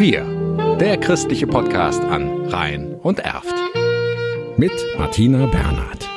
Wir, 0.00 0.24
der 0.80 0.96
christliche 0.96 1.46
Podcast 1.46 2.02
an 2.02 2.46
Rhein 2.46 2.94
und 2.94 3.18
Erft. 3.18 3.54
Mit 4.56 4.72
Martina 4.96 5.44
Bernhard. 5.44 6.08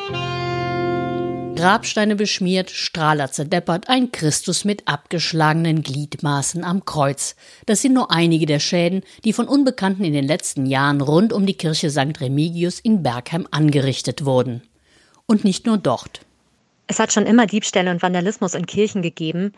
Grabsteine 1.57 2.15
beschmiert, 2.15 2.69
Strahler 2.69 3.29
zerdeppert, 3.33 3.89
ein 3.89 4.13
Christus 4.13 4.63
mit 4.63 4.87
abgeschlagenen 4.87 5.83
Gliedmaßen 5.83 6.63
am 6.63 6.85
Kreuz. 6.85 7.35
Das 7.65 7.81
sind 7.81 7.91
nur 7.91 8.09
einige 8.09 8.45
der 8.45 8.59
Schäden, 8.59 9.01
die 9.25 9.33
von 9.33 9.49
Unbekannten 9.49 10.05
in 10.05 10.13
den 10.13 10.27
letzten 10.27 10.65
Jahren 10.65 11.01
rund 11.01 11.33
um 11.33 11.45
die 11.45 11.57
Kirche 11.57 11.89
St. 11.89 12.21
Remigius 12.21 12.79
in 12.79 13.03
Bergheim 13.03 13.49
angerichtet 13.51 14.23
wurden. 14.23 14.61
Und 15.25 15.43
nicht 15.43 15.65
nur 15.65 15.77
dort. 15.77 16.21
Es 16.87 16.99
hat 16.99 17.11
schon 17.11 17.25
immer 17.25 17.47
Diebstähle 17.47 17.91
und 17.91 18.01
Vandalismus 18.01 18.53
in 18.53 18.65
Kirchen 18.65 19.01
gegeben. 19.01 19.51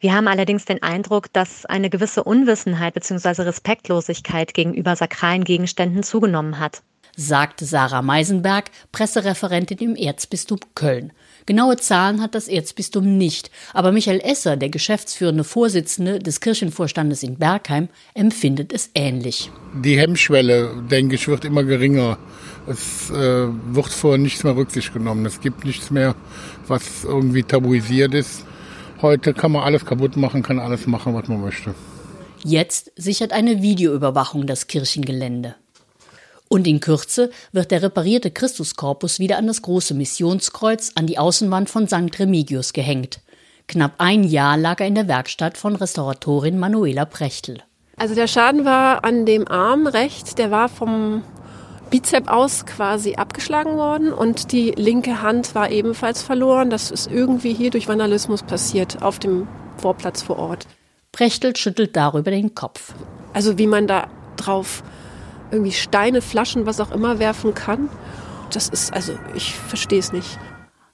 Wir 0.00 0.14
haben 0.14 0.28
allerdings 0.28 0.64
den 0.64 0.82
Eindruck, 0.82 1.30
dass 1.34 1.66
eine 1.66 1.90
gewisse 1.90 2.24
Unwissenheit 2.24 2.94
bzw. 2.94 3.42
Respektlosigkeit 3.42 4.54
gegenüber 4.54 4.96
sakralen 4.96 5.44
Gegenständen 5.44 6.02
zugenommen 6.02 6.58
hat. 6.58 6.82
Sagte 7.16 7.66
Sarah 7.66 8.00
Meisenberg, 8.00 8.70
Pressereferentin 8.92 9.76
im 9.76 9.96
Erzbistum 9.96 10.58
Köln. 10.74 11.12
Genaue 11.44 11.76
Zahlen 11.76 12.22
hat 12.22 12.34
das 12.34 12.48
Erzbistum 12.48 13.18
nicht, 13.18 13.50
aber 13.74 13.92
Michael 13.92 14.20
Esser, 14.20 14.56
der 14.56 14.70
geschäftsführende 14.70 15.44
Vorsitzende 15.44 16.18
des 16.18 16.40
Kirchenvorstandes 16.40 17.22
in 17.22 17.36
Bergheim, 17.36 17.88
empfindet 18.14 18.72
es 18.72 18.90
ähnlich. 18.94 19.50
Die 19.74 19.98
Hemmschwelle, 19.98 20.82
denke 20.90 21.16
ich, 21.16 21.28
wird 21.28 21.44
immer 21.44 21.64
geringer. 21.64 22.16
Es 22.66 23.10
äh, 23.10 23.48
wird 23.48 23.88
vor 23.88 24.16
nichts 24.16 24.44
mehr 24.44 24.56
Rücksicht 24.56 24.94
genommen. 24.94 25.26
Es 25.26 25.40
gibt 25.40 25.66
nichts 25.66 25.90
mehr, 25.90 26.14
was 26.68 27.04
irgendwie 27.04 27.42
tabuisiert 27.42 28.14
ist. 28.14 28.46
Heute 29.02 29.32
kann 29.32 29.52
man 29.52 29.62
alles 29.62 29.86
kaputt 29.86 30.16
machen, 30.16 30.42
kann 30.42 30.58
alles 30.58 30.86
machen, 30.86 31.14
was 31.14 31.26
man 31.28 31.40
möchte. 31.40 31.74
Jetzt 32.44 32.92
sichert 32.96 33.32
eine 33.32 33.62
Videoüberwachung 33.62 34.46
das 34.46 34.66
Kirchengelände. 34.66 35.54
Und 36.48 36.66
in 36.66 36.80
Kürze 36.80 37.30
wird 37.52 37.70
der 37.70 37.82
reparierte 37.82 38.30
Christuskorpus 38.30 39.18
wieder 39.18 39.38
an 39.38 39.46
das 39.46 39.62
große 39.62 39.94
Missionskreuz 39.94 40.92
an 40.96 41.06
die 41.06 41.18
Außenwand 41.18 41.70
von 41.70 41.86
St. 41.86 42.18
Remigius 42.18 42.72
gehängt. 42.72 43.20
Knapp 43.68 43.94
ein 43.98 44.24
Jahr 44.24 44.56
lag 44.56 44.80
er 44.80 44.88
in 44.88 44.96
der 44.96 45.06
Werkstatt 45.06 45.56
von 45.56 45.76
Restauratorin 45.76 46.58
Manuela 46.58 47.04
Prechtel. 47.04 47.62
Also 47.96 48.14
der 48.14 48.26
Schaden 48.26 48.64
war 48.64 49.04
an 49.04 49.26
dem 49.26 49.46
Arm 49.46 49.86
rechts, 49.86 50.34
der 50.34 50.50
war 50.50 50.68
vom 50.68 51.22
Bizep 51.90 52.28
aus 52.28 52.66
quasi 52.66 53.16
abgeschlagen 53.16 53.76
worden 53.76 54.12
und 54.12 54.52
die 54.52 54.70
linke 54.70 55.22
Hand 55.22 55.54
war 55.56 55.70
ebenfalls 55.70 56.22
verloren. 56.22 56.70
Das 56.70 56.90
ist 56.90 57.10
irgendwie 57.10 57.52
hier 57.52 57.70
durch 57.70 57.88
Vandalismus 57.88 58.44
passiert 58.44 59.02
auf 59.02 59.18
dem 59.18 59.48
Vorplatz 59.76 60.22
vor 60.22 60.38
Ort. 60.38 60.66
Prechtel 61.10 61.56
schüttelt 61.56 61.96
darüber 61.96 62.30
den 62.30 62.54
Kopf. 62.54 62.94
Also 63.32 63.58
wie 63.58 63.66
man 63.66 63.88
da 63.88 64.08
drauf 64.36 64.84
irgendwie 65.50 65.72
Steine, 65.72 66.22
Flaschen, 66.22 66.64
was 66.64 66.80
auch 66.80 66.92
immer 66.92 67.18
werfen 67.18 67.54
kann, 67.54 67.88
das 68.52 68.68
ist, 68.68 68.92
also 68.92 69.12
ich 69.34 69.54
verstehe 69.54 69.98
es 69.98 70.12
nicht. 70.12 70.38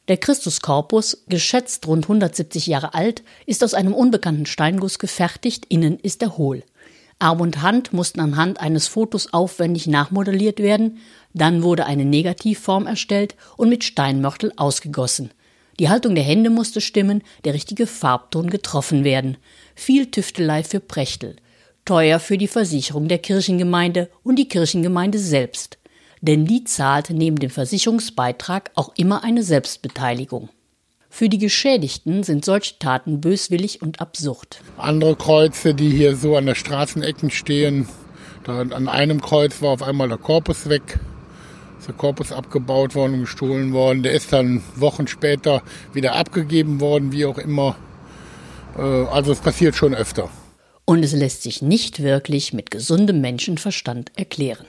Der 0.09 0.17
Christuskorpus, 0.17 1.25
geschätzt 1.29 1.87
rund 1.87 2.05
170 2.05 2.67
Jahre 2.67 2.95
alt, 2.95 3.25
ist 3.45 3.65
aus 3.65 3.75
einem 3.75 3.93
unbekannten 3.93 4.47
Steinguss 4.47 4.99
gefertigt, 4.99 5.67
innen 5.69 5.99
ist 5.99 6.23
er 6.23 6.39
hohl. 6.39 6.63
Arm 7.19 7.41
und 7.41 7.63
Hand 7.63 7.93
mussten 7.93 8.21
anhand 8.21 8.61
eines 8.61 8.89
Fotos 8.89 9.33
aufwendig 9.33 9.87
nachmodelliert 9.87 10.59
werden, 10.59 10.99
dann 11.33 11.63
wurde 11.63 11.87
eine 11.87 12.05
Negativform 12.05 12.87
erstellt 12.87 13.37
und 13.57 13.71
mit 13.71 13.85
Steinmörtel 13.85 14.53
ausgegossen. 14.57 15.31
Die 15.79 15.89
Haltung 15.89 16.15
der 16.15 16.25
Hände 16.25 16.51
musste 16.51 16.81
stimmen, 16.81 17.23
der 17.45 17.55
richtige 17.55 17.87
Farbton 17.87 18.49
getroffen 18.49 19.05
werden. 19.05 19.37
Viel 19.75 20.11
Tüftelei 20.11 20.63
für 20.63 20.81
Prechtel. 20.81 21.37
Teuer 21.85 22.19
für 22.19 22.39
die 22.39 22.49
Versicherung 22.49 23.09
der 23.09 23.19
Kirchengemeinde 23.19 24.11
und 24.23 24.37
die 24.37 24.49
Kirchengemeinde 24.49 25.19
selbst. 25.19 25.79
Denn 26.21 26.47
die 26.47 26.65
zahlt 26.65 27.11
neben 27.11 27.39
dem 27.39 27.51
Versicherungsbeitrag 27.51 28.71
auch 28.75 28.93
immer 28.97 29.23
eine 29.23 29.43
Selbstbeteiligung. 29.43 30.49
Für 31.17 31.31
die 31.31 31.39
Geschädigten 31.39 32.25
sind 32.25 32.45
solche 32.45 32.79
Taten 32.79 33.23
böswillig 33.23 33.81
und 33.81 34.03
absurd. 34.03 34.61
Andere 34.77 35.17
Kreuze, 35.17 35.73
die 35.73 35.89
hier 35.89 36.15
so 36.15 36.37
an 36.37 36.45
der 36.45 36.55
Straßenecken 36.55 37.31
stehen, 37.31 37.89
da 38.45 38.61
an 38.61 38.87
einem 38.87 39.23
Kreuz 39.23 39.63
war 39.63 39.71
auf 39.71 39.83
einmal 39.83 40.11
der 40.11 40.19
Korpus 40.19 40.69
weg. 40.69 41.01
Ist 41.79 41.89
der 41.89 41.95
Korpus 41.95 42.33
abgebaut 42.33 42.95
worden 42.95 43.15
und 43.15 43.21
gestohlen 43.21 43.73
worden. 43.73 44.03
Der 44.03 44.13
ist 44.13 44.31
dann 44.31 44.63
Wochen 44.75 45.07
später 45.07 45.63
wieder 45.95 46.17
abgegeben 46.17 46.83
worden, 46.83 47.13
wie 47.13 47.25
auch 47.25 47.39
immer. 47.39 47.77
Äh, 48.77 48.83
also 48.83 49.33
es 49.33 49.41
passiert 49.41 49.75
schon 49.75 49.95
öfter. 49.95 50.29
Und 50.85 51.03
es 51.03 51.15
lässt 51.15 51.45
sich 51.45 51.63
nicht 51.63 52.03
wirklich 52.03 52.53
mit 52.53 52.71
gesundem 52.71 53.23
Menschenverstand 53.23 54.13
erklären. 54.17 54.67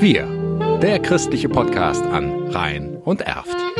Wir, 0.00 0.26
der 0.80 0.98
christliche 0.98 1.50
Podcast 1.50 2.04
an 2.04 2.48
Rhein 2.48 2.96
und 3.04 3.20
Erft. 3.20 3.71